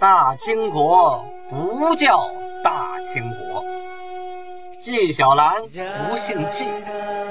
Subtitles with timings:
[0.00, 2.30] 大清国不叫
[2.64, 3.64] 大清国，
[4.80, 6.66] 纪晓岚不姓纪，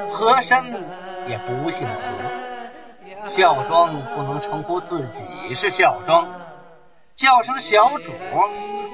[0.10, 0.64] 和珅
[1.28, 6.30] 也不姓和，孝庄不能称呼自己是孝庄，
[7.18, 8.14] 叫声小主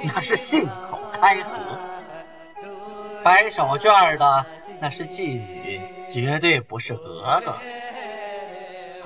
[0.04, 1.52] 那是信口开河，
[3.24, 4.46] 摆手绢的
[4.80, 5.82] 那是妓女，
[6.12, 7.54] 绝对不是格格。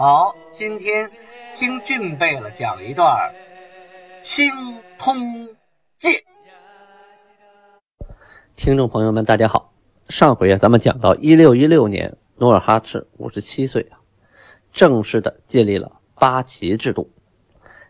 [0.03, 1.11] 好，今天
[1.53, 3.31] 听俊贝勒讲一段。
[4.23, 4.49] 清
[4.97, 5.47] 通
[5.99, 6.23] 鉴，
[8.55, 9.71] 听众朋友们，大家好。
[10.09, 14.01] 上回啊，咱们讲到一六一六年，努尔哈赤五十七岁啊，
[14.73, 17.07] 正式的建立了八旗制度。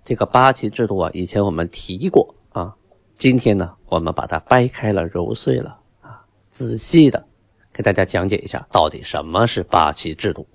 [0.03, 2.75] 这个八旗制度啊，以前我们提过啊，
[3.15, 7.25] 今天呢，我们把它掰开了揉碎了啊，仔细的
[7.71, 10.45] 给大家讲解一下，到底什么是八旗制度。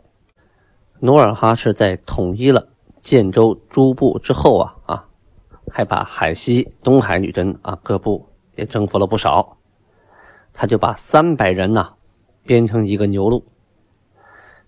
[1.00, 2.69] 努尔哈赤在统一了
[3.00, 5.03] 建州诸部之后啊啊。
[5.72, 9.58] 还把海西、东海女真啊各部也征服了不少，
[10.53, 11.92] 他就把三百人呐
[12.44, 13.44] 编成一个牛录。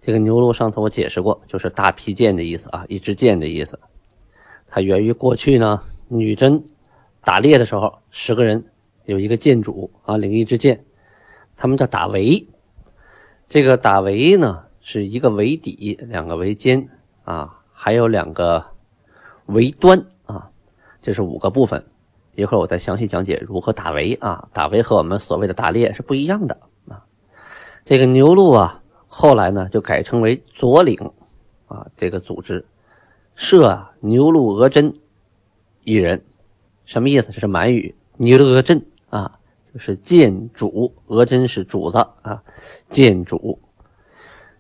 [0.01, 3.79] 这个牛录上次我解释过，就是大批剑的意思啊，一支箭的意思。
[4.67, 6.63] 它源于过去呢，女真
[7.23, 8.67] 打猎的时候，十个人
[9.05, 10.85] 有一个箭主啊，领一支箭，
[11.57, 12.45] 他们叫打围。
[13.49, 16.89] 这个打围呢，是一个为底，两个为肩
[17.25, 18.65] 啊，还有两个
[19.45, 20.51] 为端啊。
[21.03, 21.85] 这是五个部分，
[22.37, 24.49] 一会儿我再详细讲解如何打围啊。
[24.55, 27.05] 打围和我们所谓的打猎是不一样的啊。
[27.85, 30.99] 这个牛鹿啊，后来呢就改称为左领
[31.67, 32.65] 啊，这个组织
[33.35, 34.95] 设牛鹿额真
[35.85, 36.25] 一人，
[36.87, 37.31] 什么意思？
[37.31, 39.39] 这是满语，牛鹿额真啊，
[39.75, 42.43] 就是剑主，额真是主子啊，
[42.89, 43.59] 剑主。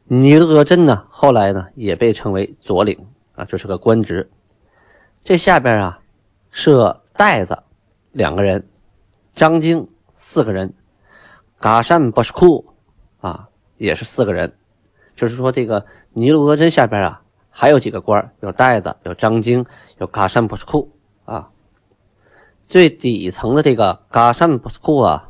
[0.08, 2.98] 牛录额真呢，后来呢也被称为左领
[3.34, 4.30] 啊，这是个官职。
[5.22, 6.00] 这下边啊。
[6.50, 7.62] 设袋子
[8.10, 8.66] 两个人，
[9.34, 10.72] 张经四个人，
[11.60, 12.66] 嘎善不是库
[13.20, 14.56] 啊，也是四个人。
[15.14, 15.84] 就是说，这个
[16.14, 19.66] 尼禄额真下边啊，还有几个官有袋子，有张经，
[19.98, 20.90] 有嘎善不是库
[21.26, 21.50] 啊。
[22.66, 25.28] 最底层的这个嘎善不是库啊，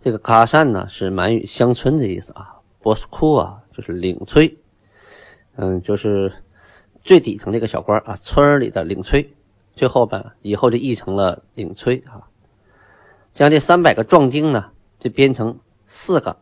[0.00, 4.58] 这个嘎善呢是满语乡村的意思啊，波斯库啊就是领催，
[5.56, 6.30] 嗯，就是
[7.02, 9.34] 最底层的一个小官啊，村里的领催。
[9.74, 12.28] 最后吧，以后就译成了领催啊。
[13.32, 16.36] 将这三百个壮丁呢，就编成四个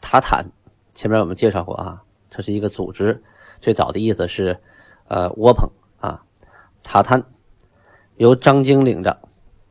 [0.00, 0.50] 塔坦。
[0.94, 3.22] 前面我们介绍过啊，它是一个组织，
[3.60, 4.58] 最早的意思是
[5.08, 5.68] 呃窝棚
[6.00, 6.24] 啊。
[6.82, 7.22] 塔坦
[8.16, 9.20] 由张经领着，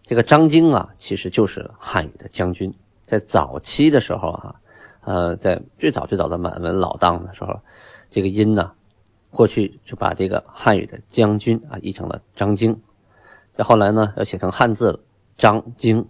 [0.04, 2.72] 这个张经啊，其实就是汉语的将军。
[3.08, 4.56] 在早期的时候啊，
[5.08, 7.58] 呃，在最早最早的满文老档的时候，
[8.10, 8.74] 这个音呢，
[9.32, 12.78] 过去就把这个汉语的将军啊译成了张经。
[13.54, 15.00] 再后来呢，要写成汉字了，
[15.38, 16.06] 张经。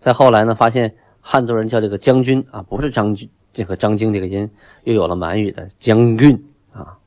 [0.00, 4.50] 再后来呢，发现汉族人叫这个将军啊，不是张军，这个张经这个音，
[4.82, 6.98] 又有了满语的将军啊，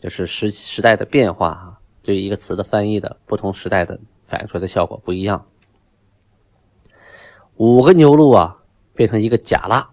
[0.00, 5.46] 就是时时代的变化啊，对一个词的翻译的不同时代的反映出来的效果不一样。
[7.58, 8.58] 五个牛录啊，
[8.92, 9.88] 变成一个假腊，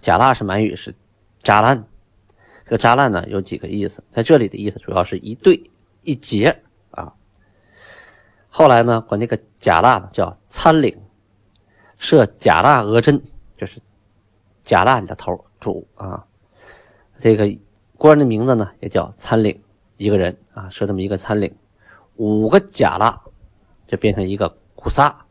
[0.00, 0.94] 假腊是满语是
[1.42, 1.84] 扎烂，
[2.64, 5.70] 这个扎烂呢有几个意思，在这里的意思主要是一对
[6.02, 7.12] 一节啊。
[8.48, 10.98] 后来呢，管这个贾腊叫参领，
[11.98, 13.22] 设贾腊额真，
[13.56, 13.80] 就是
[14.64, 16.26] 贾腊的头主啊。
[17.18, 17.46] 这个
[17.96, 19.62] 官的名字呢，也叫参领，
[19.98, 21.54] 一个人啊，设这么一个参领。
[22.16, 23.20] 五个贾腊
[23.86, 25.26] 就变成一个古萨，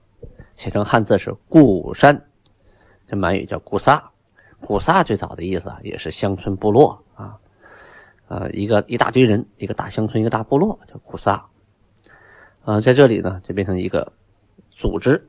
[0.55, 2.27] 写成汉字是固山，
[3.07, 4.11] 这满语叫古萨。
[4.61, 7.37] 古萨最早的意思啊，也是乡村部落啊，
[8.27, 11.45] 呃，一个一大堆人，一个大乡村，一个大部落叫古萨。
[12.65, 14.11] 啊，在这里呢，就变成一个
[14.69, 15.27] 组织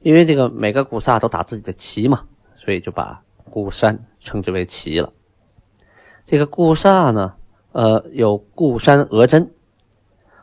[0.00, 2.24] 因为这个每个古萨都打自己的旗嘛，
[2.56, 5.12] 所以就把古山称之为旗了。
[6.24, 7.34] 这个固萨呢，
[7.72, 9.50] 呃，有固山额真，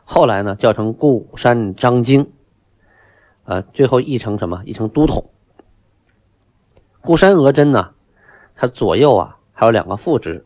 [0.04, 2.32] 后来呢叫成固山张经，
[3.44, 4.62] 呃，最后译成什么？
[4.64, 5.30] 译成都统。
[7.06, 7.92] 固山额真呢，
[8.56, 10.44] 他左右啊还有两个副职，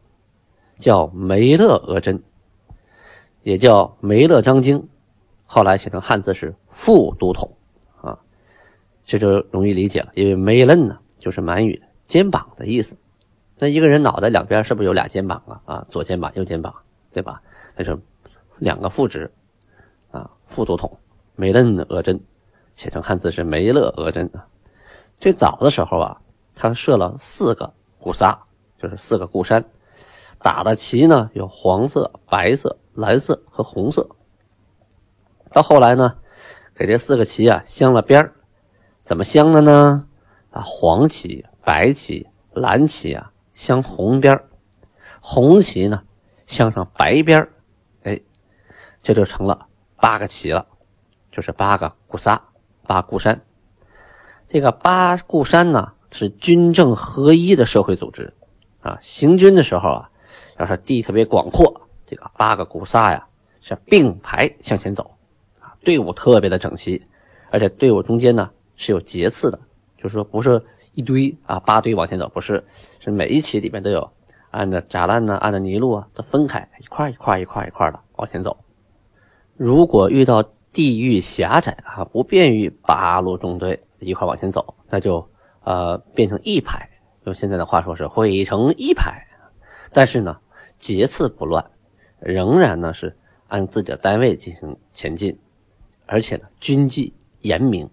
[0.79, 2.23] 叫梅勒额真，
[3.43, 4.87] 也叫梅勒章经。
[5.47, 7.51] 后来写成汉字是副都统，
[8.03, 8.17] 啊，
[9.07, 10.11] 这就容易理解了。
[10.15, 12.95] 因为梅勒呢，就是满语肩膀的意思。
[13.59, 15.61] 那一个人脑袋两边是不是有俩肩膀啊？
[15.65, 16.73] 啊，左肩膀、右肩膀，
[17.11, 17.43] 对吧？
[17.75, 17.99] 那是
[18.59, 19.33] 两个副职，
[20.11, 20.95] 啊，副都统
[21.37, 22.21] 梅勒额真，
[22.75, 24.47] 写成汉字是梅勒额真啊。
[25.19, 26.21] 最早的时候啊，
[26.61, 28.39] 他设了四个固萨，
[28.79, 29.65] 就是四个固山，
[30.43, 34.07] 打的旗呢有黄色、白色、蓝色和红色。
[35.53, 36.19] 到后来呢，
[36.75, 38.31] 给这四个旗啊镶了边
[39.03, 40.07] 怎么镶的呢？
[40.51, 44.39] 啊，黄旗、白旗、蓝旗啊镶红边
[45.23, 46.03] 红旗呢
[46.47, 47.49] 镶上白边
[48.03, 48.21] 哎，
[49.01, 49.67] 这就成了
[49.97, 50.67] 八个旗了，
[51.33, 52.43] 就是八个固萨、
[52.87, 53.41] 八固山。
[54.47, 58.33] 这个八固山呢是军政合一的社会组织
[58.83, 60.11] 啊，行军的时候啊，
[60.59, 63.27] 要是地特别广阔，这个八个古萨呀
[63.61, 65.11] 是并排向前走
[65.61, 67.03] 啊，队伍特别的整齐，
[67.51, 69.59] 而且队伍中间呢是有节次的。
[70.03, 70.62] 就是说，不是
[70.95, 72.65] 一堆啊，八堆往前走，不是，
[73.01, 74.11] 是每一期里面都有
[74.51, 78.57] 按照栅栏呢，按照泥路啊，都分开一块一块一块一块的往前走。
[79.59, 80.43] 如果遇到
[80.73, 85.29] 地域狭窄啊，不便于八路中队一块往前走，那就
[85.65, 86.89] 呃变成一排，
[87.25, 89.27] 用现在的话说是汇成一排。
[89.93, 90.39] 但是呢，
[90.79, 91.71] 节次不乱，
[92.19, 93.17] 仍然呢是
[93.49, 95.39] 按自己的单位进行前进，
[96.07, 97.89] 而且呢军纪严明，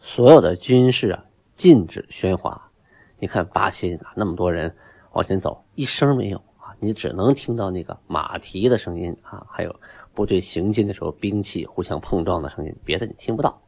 [0.00, 1.24] 所有的军事啊。
[1.56, 2.68] 禁止喧哗，
[3.16, 4.74] 你看八旗那么多人
[5.12, 6.74] 往前走，一声没有啊！
[6.80, 9.72] 你只能听到那个马蹄的声音啊，还有
[10.12, 13.62] 部队行进的时候兵器互相碰撞的声音，别的你听不到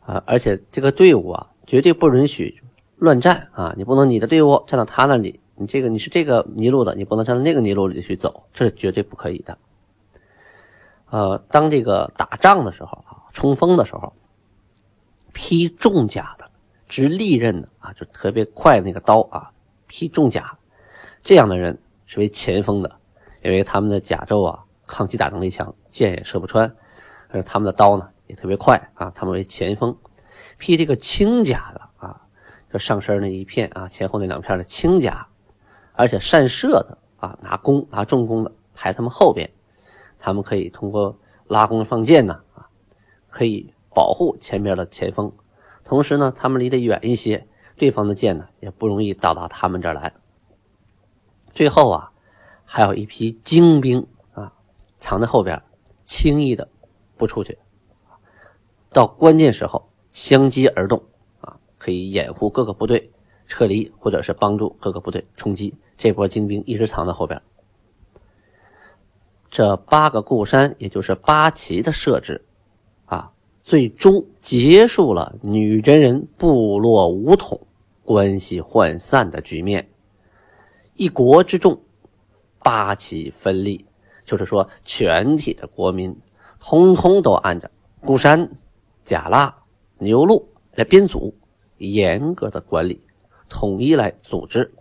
[0.00, 0.24] 啊！
[0.26, 2.62] 而且这个队伍啊，绝对不允许
[2.96, 3.74] 乱站啊！
[3.76, 9.58] 你不能你的队伍站到他那里，你这个你是这个泥路的，你不能站到那个泥路里去走，这是绝对不可以的。
[11.10, 14.12] 呃，当这个打仗的时候啊，冲锋的时候，
[15.32, 16.46] 披重甲的。
[16.88, 19.50] 执利刃的啊，就特别快那个刀啊，
[19.88, 20.56] 劈重甲，
[21.24, 21.76] 这样的人
[22.06, 22.96] 是为前锋的，
[23.42, 26.72] 因为他们的甲胄啊抗击打能力强，箭也射不穿，
[27.28, 29.96] 而他们的刀呢也特别快啊，他们为前锋。
[30.58, 32.22] 披这个轻甲的啊，
[32.72, 35.26] 就上身那一片啊，前后那两片的轻甲，
[35.92, 39.50] 而且善射的啊，拿弓拿重弓的排他们后边，
[40.18, 42.68] 他们可以通过拉弓放箭呢啊，
[43.30, 45.32] 可以保护前边的前锋。
[45.84, 50.12] 同时呢，他们离得远一些，对方的箭呢也不容易到达他们这儿来。
[51.54, 52.10] 最后啊，
[52.64, 54.52] 还有一批精兵啊，
[54.98, 55.62] 藏在后边，
[56.02, 56.68] 轻易的
[57.16, 57.58] 不出去，
[58.90, 61.02] 到关键时候相机而动
[61.42, 63.10] 啊，可以掩护各个部队
[63.46, 65.74] 撤离，或者是帮助各个部队冲击。
[65.98, 67.42] 这波精兵一直藏在后边。
[69.50, 72.46] 这八个固山，也就是八旗的设置
[73.04, 73.30] 啊。
[73.60, 77.66] 最终结束了女真人部落武统、
[78.02, 79.86] 关系涣散的局面。
[80.94, 81.78] 一国之众，
[82.60, 83.84] 八旗分立，
[84.24, 86.16] 就是说，全体的国民
[86.58, 87.70] 通通都按着
[88.00, 88.50] 固山、
[89.04, 89.54] 甲拉、
[89.98, 91.34] 牛鹿来编组，
[91.78, 93.00] 严格的管理，
[93.48, 94.72] 统一来组织。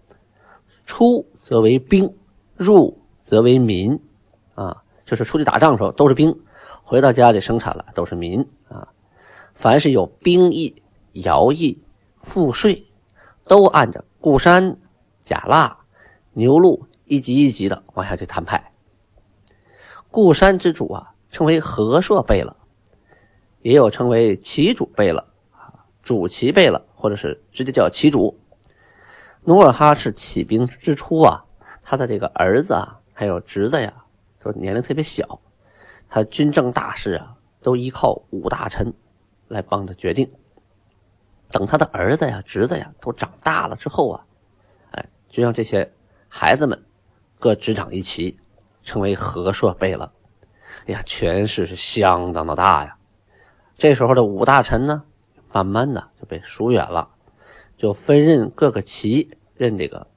[0.86, 2.14] 出则为兵，
[2.56, 4.00] 入则为民，
[4.54, 6.38] 啊，就是出去打仗的时候都是兵。
[6.84, 8.88] 回到家里生产了都是民啊，
[9.56, 10.84] 凡是有兵役、
[11.14, 11.82] 徭役、
[12.22, 12.86] 赋税，
[13.46, 14.78] 都按照固山、
[15.24, 15.76] 甲腊、
[16.34, 18.72] 牛鹿一级一级的往下去摊派。
[20.12, 22.56] 固山之主啊，称为和硕贝勒，
[23.66, 25.74] 也有称为旗主贝勒啊，
[26.04, 28.40] 主旗贝勒，或者是直接叫旗主。
[29.44, 31.44] 努尔哈赤起兵之初啊，
[31.82, 33.92] 他的这个儿子啊，还有侄子呀，
[34.40, 35.42] 都年龄特别小。
[36.08, 38.94] 他军政大事啊，都依靠五大臣
[39.48, 40.32] 来帮着决定。
[41.50, 44.26] 等他的儿子呀、侄子呀都长大了之后啊，
[44.92, 45.92] 哎，就让这些
[46.30, 46.80] 孩子们
[47.40, 48.38] 各执掌一旗，
[48.84, 50.12] 成为和硕贝勒。
[50.86, 52.96] 哎呀，权势是相当的大呀。
[53.78, 55.04] 这时候的五大臣呢，
[55.52, 57.10] 慢慢的就被疏远了，
[57.78, 60.08] 就分任各个旗，任这个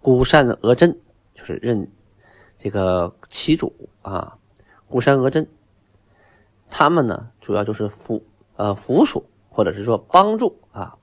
[0.00, 1.00] 孤善额真，
[1.34, 1.90] 就是任
[2.58, 4.38] 这个旗主啊。
[4.88, 5.48] 孤山额真，
[6.70, 8.24] 他们呢主要就是辅
[8.56, 10.96] 呃辅属或者是说帮助啊，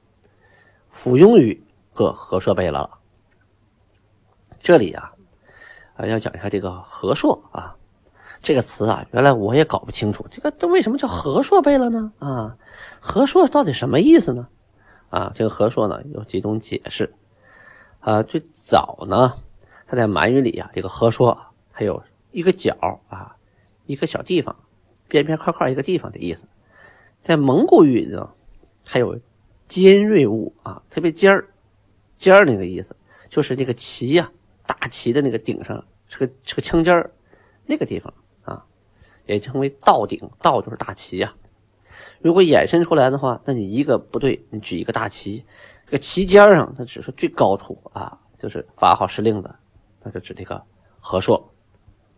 [0.89, 2.89] 附庸于各和硕贝勒。
[4.59, 5.13] 这里啊
[5.95, 7.75] 啊要讲一下这个和硕啊
[8.43, 12.13] 这个词啊，原来我也搞不清楚，这个这为什么叫和硕贝勒呢？
[12.19, 12.55] 啊，
[12.99, 14.47] 和硕到底什么意思呢？
[15.09, 17.11] 啊，这个和硕呢有几种解释
[18.01, 19.33] 啊，最早呢，
[19.87, 21.35] 它在满语里啊，这个和硕
[21.71, 23.35] 还有一个角啊。
[23.85, 24.55] 一个小地方，
[25.09, 26.47] 边边块块一个地方的意思，
[27.19, 28.29] 在蒙古语呢，
[28.87, 29.19] 还有
[29.67, 31.49] 尖锐物啊，特别尖儿
[32.15, 32.95] 尖儿那个意思，
[33.27, 34.31] 就是那个旗呀，
[34.65, 37.11] 大旗的那个顶上是个是个枪尖儿
[37.65, 38.13] 那个地方，
[39.25, 41.33] 也称为道顶，道就是大旗呀。
[42.21, 45.43] 如果衍生出来的话，那你一个部队，你举一个大旗，
[45.85, 49.55] 这个旗尖上它只是最高处啊，就是发号施令的
[50.01, 50.61] 那就指这个
[50.99, 51.51] 和硕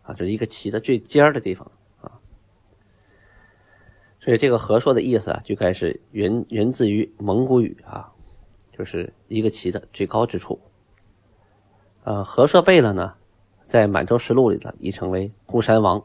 [0.02, 1.70] 啊，就是一个旗的最尖儿的地方
[2.00, 2.12] 啊。
[4.20, 8.12] 所以这个和硕的意思啊，就该是源源自于蒙古语啊，
[8.76, 10.60] 就是一个旗的最高之处。
[12.04, 13.14] 呃，和硕贝勒呢，
[13.66, 16.04] 在《满洲实录》里头译成为固山王，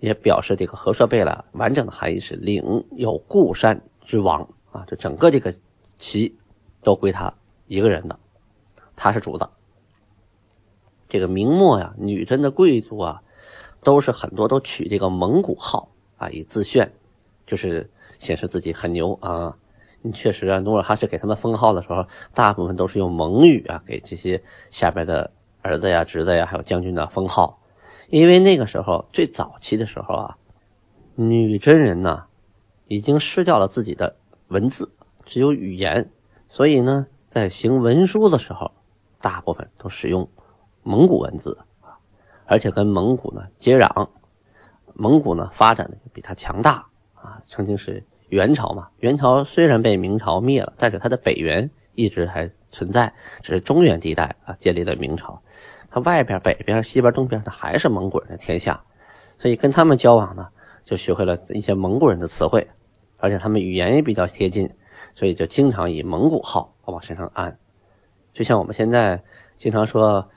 [0.00, 5.52] 也表示这个和硕贝勒完整的含义是领有固山之王啊，就整个这个
[5.96, 6.38] 旗
[6.82, 7.32] 都归他
[7.66, 8.18] 一个人的，
[8.94, 9.50] 他是主的。
[11.08, 13.22] 这个明末呀，女真的贵族啊，
[13.82, 16.92] 都是很多都取这个蒙古号啊，以自炫，
[17.46, 19.56] 就是显示自己很牛啊。
[20.02, 24.40] 你确实啊，努尔哈赤给他们封号的时候，大部分都是用蒙语啊，给这些
[24.70, 27.58] 下边的儿子呀、侄子呀，还有将军的封号。
[28.08, 30.36] 因为那个时候最早期的时候啊，
[31.14, 32.24] 女真人呢
[32.86, 34.16] 已经失掉了自己的
[34.48, 34.90] 文字，
[35.24, 36.10] 只有语言，
[36.48, 38.72] 所以呢，在行文书的时候，
[39.20, 40.28] 大部分都使用。
[40.84, 41.58] 蒙古文字，
[42.46, 44.08] 而且跟蒙古呢接壤，
[44.94, 47.42] 蒙古呢发展的比它强大啊。
[47.46, 53.12] 曾经是元朝嘛，元朝虽然被明朝灭了，但是它的北元一直还存在，
[53.42, 55.42] 只是中原地带啊建立了明朝。
[55.90, 58.82] 它外边、北边、西边、东边，它还是蒙古人的天下，
[59.38, 60.48] 所以跟他们交往呢，
[60.84, 62.68] 就学会了一些蒙古人的词汇，
[63.16, 64.70] 而且他们语言也比较贴近，
[65.14, 67.58] 所以就经常以蒙古号往身上安。
[68.32, 69.22] 就像我们现在
[69.56, 70.30] 经常说。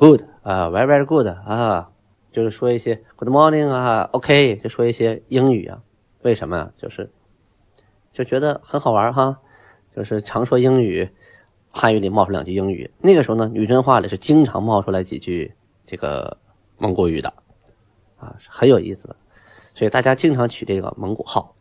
[0.00, 1.90] Good 啊，very very good 啊，
[2.30, 5.82] 就是说一些 Good morning 啊，OK，就说一些英语啊。
[6.22, 6.70] 为什么呀？
[6.76, 7.10] 就是
[8.12, 9.38] 就觉得很好玩哈，
[9.96, 11.10] 就是常说英语，
[11.78, 12.90] 汉语里冒出两句英语。
[12.98, 15.54] 那个时候呢，女真话里是经常冒出来几句
[15.86, 16.36] 这个
[16.76, 17.32] 蒙古语的
[18.18, 19.14] 啊，是很有意思的。
[19.76, 21.54] 所以大家经常取这个蒙古号。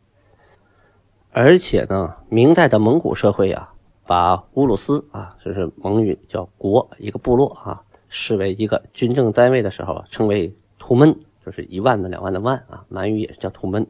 [1.29, 3.71] 而且呢，明代的蒙古社会啊，
[4.07, 7.83] 把乌鲁斯啊，就是蒙语叫国，一个部落啊。
[8.09, 12.83] 视为一个军政单位的时候，称为图们，就是一万的、两万的万啊。
[12.89, 13.85] 满语也是叫图们。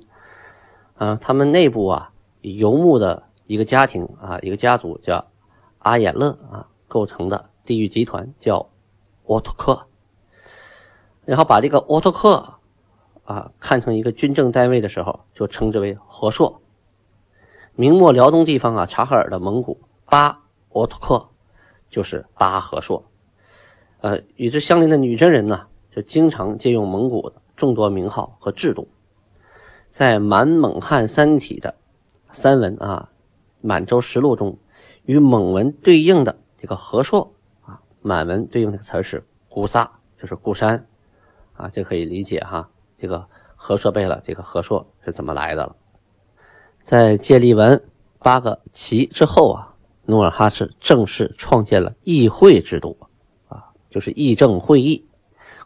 [0.98, 5.26] 啊，他们内部啊，游牧的一个家庭啊，一个家族叫
[5.88, 8.68] 阿衍勒啊构成的地域集团叫
[9.26, 9.88] 沃托克。
[11.24, 12.56] 然后把这个沃托克
[13.24, 16.62] 啊看成一个军政单位的时候，就称之为和硕。
[17.76, 21.30] 明末辽东地方啊，察哈尔的蒙古巴沃托克
[21.90, 23.04] 就是巴和硕。
[24.02, 28.88] 呃，与之相邻的女真人呢，就经常借用蒙古的众多名号和制度。
[29.90, 31.74] 在满蒙汉三体的
[32.32, 33.10] 三文啊，
[33.62, 34.58] 《满洲实录》中，
[35.08, 37.34] 与蒙文对应的这个和硕
[37.66, 40.86] 啊，满文对应的词是古萨，就是固山
[41.54, 42.70] 啊，这可以理解哈。
[42.98, 45.76] 这个和硕贝勒，这个和硕是怎么来的了？
[46.84, 47.82] 在建立完
[48.20, 52.98] 八个旗之后啊，努尔哈赤正式创建了议会制度
[53.48, 53.72] 啊。
[53.90, 55.08] 就是议政会议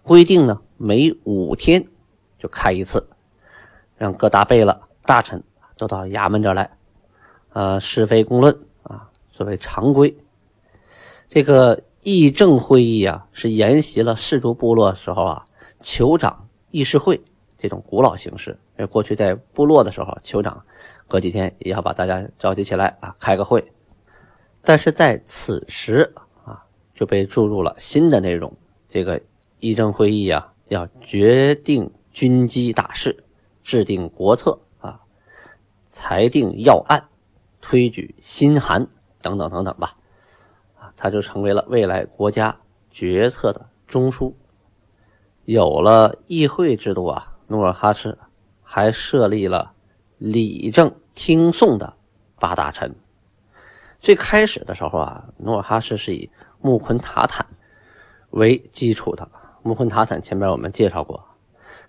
[0.04, 1.88] 规定呢，每五天
[2.38, 3.10] 就开一次，
[3.98, 5.44] 让各大贝勒、大臣
[5.78, 6.78] 都到衙门这来，
[7.54, 8.56] 呃，是非公论
[9.42, 10.16] 作为常规。
[11.28, 15.46] 这个议政会议啊，是沿袭了氏族部落时候啊，
[15.82, 17.20] 酋长议事会
[17.58, 18.52] 这种古老形式。
[18.78, 20.64] 因为过去在部落的时候，酋长
[21.08, 23.66] 隔几天也要把大家召集起来啊，开个会。
[24.62, 26.14] 但是在此时
[26.46, 26.64] 啊。
[26.94, 28.56] 就被注入了新的内容。
[28.88, 29.20] 这个
[29.60, 33.24] 议政会议啊，要决定军机大事，
[33.64, 35.00] 制定国策啊，
[35.90, 37.04] 裁定要案，
[37.60, 38.88] 推举新函
[39.22, 39.94] 等等等等吧。
[40.80, 42.58] 啊，它就成为了未来国家
[42.90, 44.34] 决策的中枢。
[45.46, 48.18] 有了议会制度啊，努尔哈赤
[48.62, 49.74] 还设立了
[50.18, 51.94] 理政听讼的
[52.40, 52.96] 八大臣。
[54.00, 57.46] 最开始的时候啊，努尔哈赤是以木昆塔坦
[58.30, 59.30] 为基础的，
[59.62, 61.24] 木昆塔坦前面我们介绍过，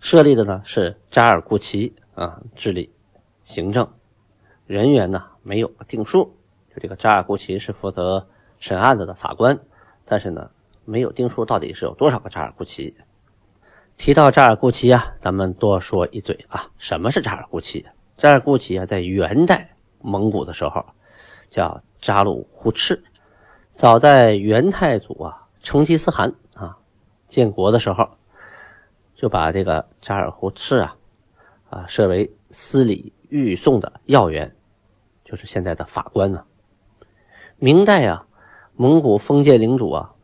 [0.01, 2.93] 设立的呢是扎尔库齐啊治理
[3.43, 3.89] 行政
[4.67, 6.37] 人员呢没有定数，
[6.75, 8.27] 就这个扎尔库齐是负责
[8.59, 9.59] 审案子的法官，
[10.07, 10.51] 但是呢
[10.87, 12.95] 没有定数，到底是有多少个扎尔库齐？
[13.99, 17.87] 提到扎尔库齐啊，咱们多说一嘴啊，什么是扎尔库齐？
[18.17, 20.83] 扎尔库齐啊，在元代蒙古的时候
[21.51, 23.05] 叫扎鲁忽赤。
[23.73, 26.77] 早在元太祖啊成吉思汗啊
[27.27, 28.09] 建国的时候，
[29.15, 30.97] 就把这个扎尔忽赤啊
[31.69, 34.57] 啊设为司礼御讼的要员，
[35.23, 36.45] 就是现在的法官呢。
[37.65, 38.27] 明代啊，
[38.75, 40.17] 蒙古封建领主啊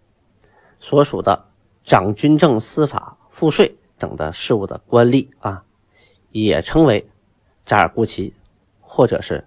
[0.81, 1.45] 所属的
[1.85, 5.63] 掌军政、司法、赋税等的事务的官吏啊，
[6.33, 7.09] 也称为
[7.65, 8.35] 扎尔库齐，
[8.81, 9.47] 或者是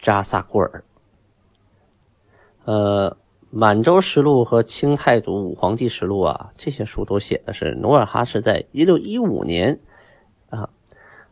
[0.00, 0.82] 扎萨库尔。
[2.64, 3.16] 呃，
[3.50, 9.78] 满洲实录和清太祖武皇帝实录啊，这些书都写的是努尔哈赤在一六一五年
[10.50, 10.70] 啊，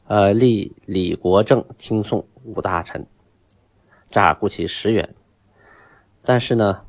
[0.06, 3.04] 呃，立李国正听送五大臣
[4.08, 5.16] 扎尔库齐十元。
[6.24, 6.82] 但是呢，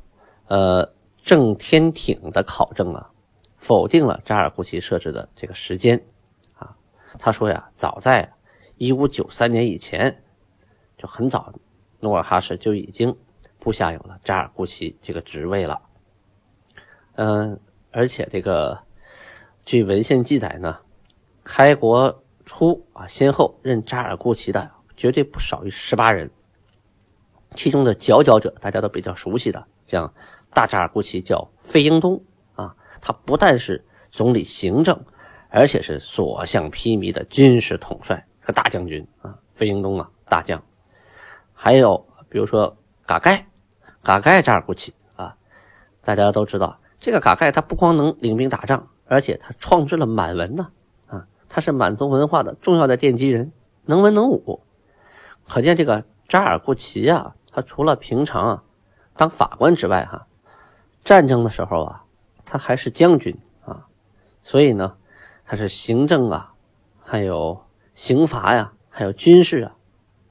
[0.48, 3.10] 呃，郑天挺的考证啊，
[3.56, 6.02] 否定了扎尔库齐设置的这个时间
[6.54, 6.74] 啊。
[7.18, 8.32] 他说呀，早在
[8.78, 10.24] 一五九三年以前，
[10.98, 11.52] 就很早，
[12.00, 13.16] 努尔哈赤就已经。
[13.58, 15.82] 部下有了扎尔库齐这个职位了，
[17.16, 17.58] 嗯，
[17.90, 18.78] 而且这个
[19.64, 20.78] 据文献记载呢，
[21.42, 26.30] 开国初啊，先后任扎尔库齐的绝对不少于十八人，
[27.56, 30.12] 其中的佼佼者大家都比较熟悉的，像
[30.52, 32.22] 大扎尔库齐叫费英东
[32.54, 35.00] 啊，他不但是总理行政，
[35.48, 40.62] 而且是所向披靡的军事统帅和大将军啊，费英东啊，大将，
[41.54, 43.46] 还有比如说嘎盖。
[44.02, 45.34] 嘎盖扎尔库齐啊，
[46.00, 50.68] 大家都知道，这个嘎盖他不光能领兵打仗，而且他创制了满文呢
[51.08, 53.50] 啊，他是满族文化的重要的奠基人，
[53.84, 54.62] 能文能武。
[55.48, 58.62] 可见这个扎尔库齐啊，他除了平常啊
[59.16, 60.26] 当法官之外，哈，
[61.02, 62.04] 战争的时候啊，
[62.44, 63.34] 他还是将军
[63.64, 63.86] 啊，
[64.42, 64.94] 所以呢，
[65.46, 66.52] 他是行政啊，
[67.02, 69.74] 还有刑罚呀，还有军事啊，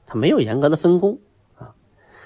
[0.06, 1.18] 他没有严格的分工
[1.58, 1.74] 啊，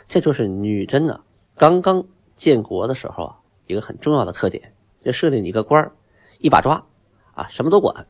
[0.07, 1.23] 这就是女真的。
[1.57, 2.05] 刚刚
[2.37, 5.91] 建国的时候啊，一个很重要的特点，就设立一个官
[6.41, 6.85] 一把抓，
[7.33, 8.07] 啊，什么都管。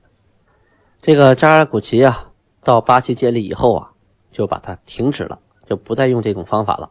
[1.00, 2.32] 这个扎尔古齐啊，
[2.64, 3.92] 到八旗建立以后啊，
[4.32, 5.38] 就把它停止了，
[5.70, 6.90] 就不再用这种方法了。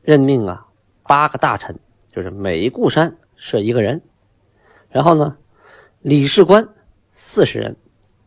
[0.00, 0.68] 任命啊，
[1.02, 4.00] 八个大臣，就是每一固山设一个人，
[4.88, 5.36] 然后呢，
[6.00, 6.68] 理事官
[7.10, 7.76] 四十人，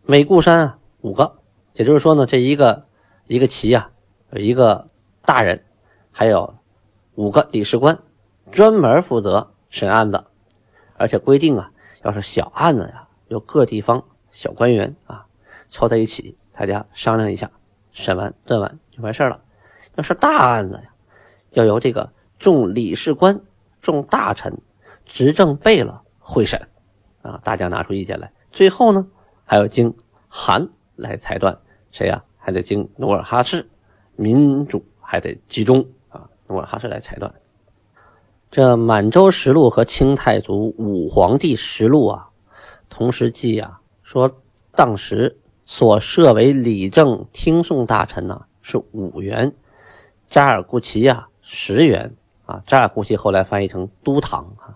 [0.03, 1.39] 每固山啊五个，
[1.73, 2.85] 也就是说呢，这一个
[3.27, 3.89] 一个旗啊，
[4.33, 4.87] 一个
[5.23, 5.63] 大人，
[6.11, 6.53] 还有。
[7.17, 7.97] 五个理事官
[8.51, 10.25] 专门负责审案子，
[10.97, 11.71] 而且规定啊，
[12.03, 15.25] 要是小案子呀，由各地方小官员啊
[15.69, 17.49] 凑在一起，大家商量一下，
[17.93, 19.44] 审完断完就完事了。
[19.95, 20.89] 要是大案子呀，
[21.51, 23.39] 要由这个众理事官、
[23.81, 24.53] 众大臣
[25.05, 26.59] 执政备了会审
[27.21, 29.05] 啊，大家拿出意见来，最后呢，
[29.45, 29.93] 还要经
[30.27, 31.57] 韩来裁断，
[31.91, 32.23] 谁呀？
[32.37, 33.67] 还得经努尔哈赤，
[34.15, 36.29] 民主还得集中啊。
[36.47, 37.33] 努尔哈赤来裁断。
[38.51, 42.29] 这《满洲实录》和清太祖武皇帝实录啊，
[42.87, 44.31] 同时记啊，说
[44.73, 49.51] 当时所设为理政听讼大臣呢是五员，
[50.35, 52.13] 扎尔库齐呀十元
[52.45, 54.75] 啊，扎尔库齐后来翻译成都堂啊。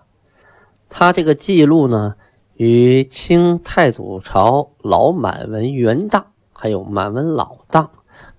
[0.88, 2.14] 他这个记录呢，
[2.54, 7.90] 与清太祖朝老满文原档还有满文老档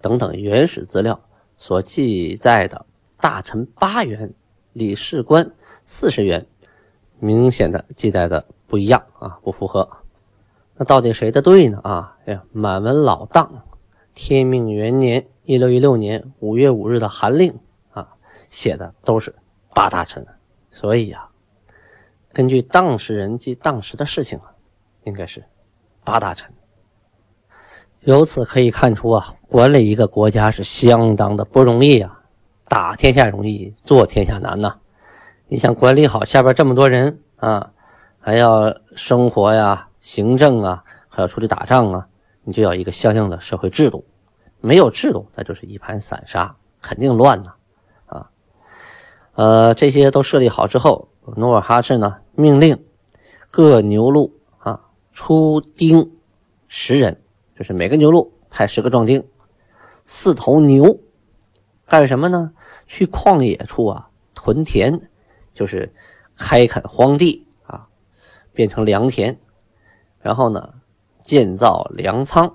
[0.01, 1.21] 等等原始资料
[1.57, 2.87] 所记载的。
[3.19, 4.33] 大臣八元，
[4.73, 5.51] 理事官
[5.85, 6.47] 四十元，
[7.19, 9.87] 明显的记载的不一样啊，不符合。
[10.75, 11.79] 那到底谁的对呢？
[11.83, 13.61] 啊，哎呀，满文老档，
[14.15, 17.57] 天命元年（一六一六年）五月五日的函令
[17.91, 18.07] 啊，
[18.49, 19.35] 写的都是
[19.73, 20.25] 八大臣，
[20.69, 21.27] 所以呀，
[22.31, 24.53] 根据当事人及当时的事情啊，
[25.03, 25.43] 应该是
[26.03, 26.51] 八大臣。
[28.01, 32.19] 由此可以看出啊，管理一个国家是相当的不容易啊。
[32.67, 34.79] 打天下容易，做天下难呐！
[35.47, 37.73] 你想管理好下边这么多人啊，
[38.19, 42.07] 还要生活呀、行政啊，还要出去打仗啊，
[42.43, 44.05] 你就要一个相应的社会制度。
[44.61, 47.53] 没有制度，那就是一盘散沙，肯定乱呐！
[48.05, 48.29] 啊，
[49.33, 52.85] 呃，这些都设立好之后，努尔哈赤呢命令
[53.49, 54.79] 各牛录啊
[55.11, 56.11] 出丁
[56.67, 57.21] 十人，
[57.57, 59.27] 就是每个牛录派十个壮丁，
[60.05, 60.99] 四头牛，
[61.85, 62.53] 干什么呢？
[62.87, 65.09] 去旷野处啊，屯田，
[65.53, 65.93] 就是
[66.37, 67.87] 开垦荒地啊，
[68.53, 69.37] 变成良田，
[70.19, 70.73] 然后呢，
[71.23, 72.53] 建造粮仓，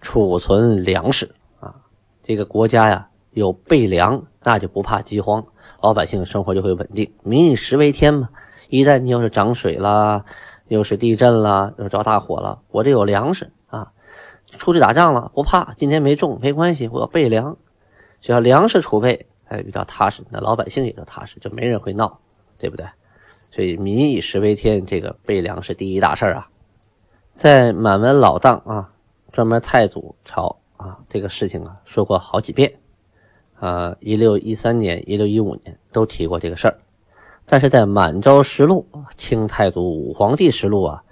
[0.00, 1.74] 储存粮食啊。
[2.22, 5.44] 这个国家呀，有备粮，那就不怕饥荒，
[5.80, 7.12] 老百姓生活就会稳定。
[7.22, 8.28] 民以食为天嘛，
[8.68, 10.24] 一旦你要是涨水了，
[10.68, 13.92] 又是地震了，又着大火了，我这有粮食啊，
[14.50, 17.56] 出去打仗了不怕，今天没种没关系，我要备粮，
[18.20, 19.26] 只要粮食储备。
[19.50, 22.18] 哎，比较踏实，那老百姓也就踏实，就没人会闹，
[22.58, 22.84] 对不对？
[23.50, 26.46] 所以民以食为天，这个备粮是第一大事啊。
[27.34, 28.92] 在满文老档啊，
[29.32, 32.72] 专门太祖朝啊，这个事情啊说过好几遍
[33.54, 36.78] 啊，一六一三年、一六一五年都提过这个事儿。
[37.46, 38.86] 但是在满洲实录、
[39.16, 41.02] 清太祖武皇帝实录啊，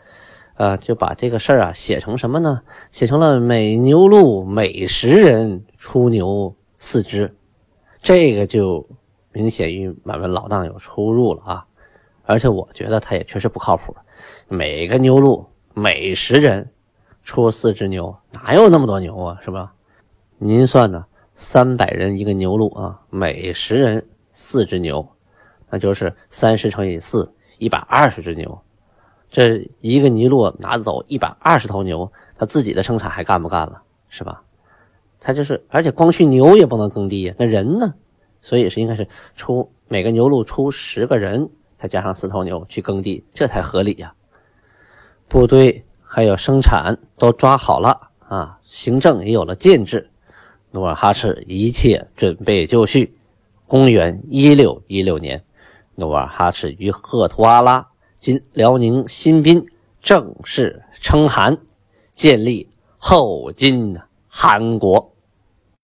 [0.56, 2.62] 呃，就把这个事儿啊写成什么呢？
[2.90, 7.34] 写成了每牛录每十人出牛四只。
[8.02, 8.86] 这个就
[9.32, 11.66] 明显与满文老衲有出入了啊！
[12.24, 13.96] 而且我觉得他也确实不靠谱。
[14.48, 16.70] 每个牛录每十人
[17.26, 19.38] 出四只牛，哪有那么多牛啊？
[19.42, 19.74] 是吧？
[20.38, 21.04] 您算呢？
[21.34, 25.06] 三百人一个牛录啊，每十人四只牛，
[25.68, 28.56] 那就是三十乘以四，一百二十只牛。
[29.28, 33.82] 这一个尼禄拿走一百二十头牛，他自己的生产还干不干了？
[34.08, 34.40] 是吧？
[35.18, 37.92] 他就是，而且光去牛也不能耕地呀，那人呢？
[38.40, 44.14] 所以是应该是出每个牛录出十个人，再加上四头牛去耕地，这才合理呀。
[45.28, 45.84] 部队
[46.16, 50.08] 还有生产都抓好了啊，行政也有了建制。
[50.70, 53.14] 努尔哈赤一切准备就绪。
[53.66, 55.44] 公元一六一六年，
[55.94, 57.86] 努尔哈赤与赫图阿拉
[58.18, 59.66] （今辽宁新宾）
[60.00, 61.58] 正式称汗，
[62.14, 65.12] 建立后金韩国。